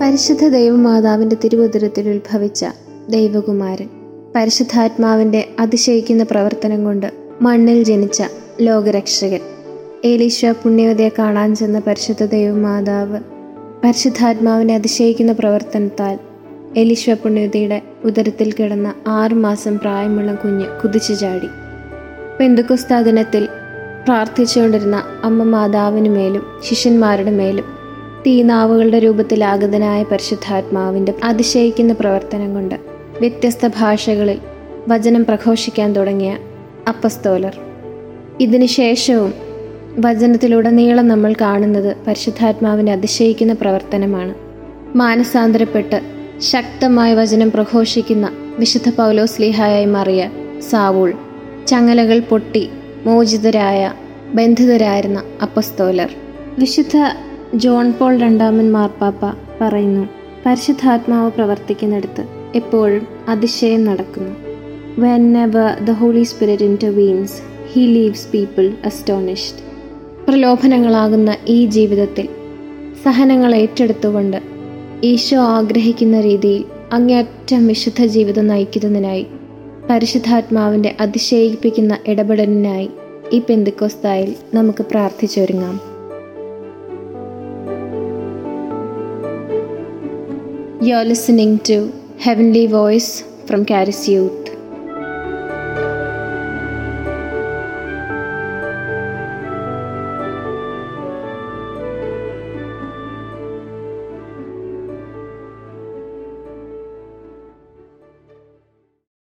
[0.00, 2.64] പരിശുദ്ധ ദൈവമാതാവിന്റെ തിരുവുദരത്തിൽ ഉത്ഭവിച്ച
[3.10, 3.88] ദൈവകുമാരൻ.
[4.36, 7.12] പരിശുദ്ധാത്മാവിന്റെ അതിശയിക്കുന്ന പ്രവർത്തനം കൊണ്ട്
[7.42, 8.22] മണ്ണിൽ ജനിച്ച
[8.60, 9.40] ലോകരക്ഷകൻ.
[10.04, 13.20] ഏലീശ്വ പുണ്യവതിയെ കാണാൻ ചെന്ന പരിശുദ്ധ ദൈവമാതാവ്
[13.84, 16.18] പരിശുദ്ധാത്മാവിനെ അതിശയിക്കുന്ന പ്രവർത്തനത്താൽ
[16.76, 21.46] ഏലീശ്വ പുണ്യവതിയുടെ ഉദരത്തിൽ കിടന്ന ആറുമാസം പ്രായമുള്ള കുഞ്ഞ് കുതിച്ചു ചാടി.
[22.40, 23.48] പെന്തുക്കുസ്ത ദിനത്തിൽ
[24.04, 27.78] പ്രാർത്ഥിച്ചുകൊണ്ടിരുന്ന അമ്മ മാതാവിന് മേലും ശിഷ്യന്മാരുടെ മേലും
[28.26, 32.74] തീനാവുകളുടെ രൂപത്തിൽ ആഗതനായ പരിശുദ്ധാത്മാവിന്റെ അതിശയിക്കുന്ന പ്രവർത്തനം കൊണ്ട്
[33.20, 34.38] വ്യത്യസ്ത ഭാഷകളിൽ
[34.88, 36.38] വചനം പ്രഘോഷിക്കാൻ തുടങ്ങിയ
[36.88, 37.58] അപ്പസ്തോലർ.
[38.40, 39.34] ഇതിനു ശേഷവും
[39.98, 44.34] വചനത്തിലുടനീളം നമ്മൾ കാണുന്നത് പരിശുദ്ധാത്മാവിനെ അതിശയിക്കുന്ന പ്രവർത്തനമാണ്.
[44.96, 46.00] മാനസാന്തരപ്പെട്ട്
[46.40, 50.30] ശക്തമായ വചനം പ്രഘോഷിക്കുന്ന വിശുദ്ധ പൗലോസ്ലിഹായായി മാറിയ
[50.70, 51.12] സാവൂൾ
[51.66, 52.68] ചങ്ങലകൾ പൊട്ടി
[53.06, 53.92] മോചിതരായ
[54.34, 56.10] ബന്ധിതരായിരുന്ന അപ്പസ്തോലർ.
[56.58, 56.96] വിശുദ്ധ
[57.54, 60.08] ജോൺ പോൾ രണ്ടാമൻ മാർപ്പാപ്പ പറയുന്നു
[60.46, 64.34] പരിശുദ്ധാത്മാവ് പ്രവർത്തിക്കുന്നിടത്ത് എപ്പോഴും അതിശയം നടക്കുന്നു.
[65.38, 67.32] Whenever the holy spirit intervenes
[67.72, 69.58] he leaves people astonished
[70.28, 72.28] പ്രലോഭനങ്ങളാകുന്ന ഈ ജീവിതത്തിൽ
[73.04, 74.36] സഹനങ്ങൾ ഏറ്റെടുത്തുകൊണ്ട്
[75.04, 79.26] ഈശോ ആഗ്രഹിക്കുന്ന രീതിയിൽ അങ്ങേയറ്റം വിശുദ്ധ ജീവിതം നയിക്കുന്നതിനായി
[79.90, 82.90] പരിശുദ്ധാത്മാവിന്റെ അതിശയിപ്പിക്കുന്ന ഇടപെടലിനായി
[83.32, 85.97] ഈ പെന്തിക്കോസ്തായിൽ നമുക്ക് പ്രാർത്ഥിച്ചൊരുങ്ങാം.
[90.88, 94.47] You're listening to Heavenly Voice from Caris Youth.